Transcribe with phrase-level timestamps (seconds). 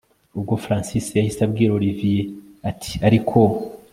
[0.37, 2.25] Ubwo Francis yahise abwira Olivier
[2.69, 3.39] atiariko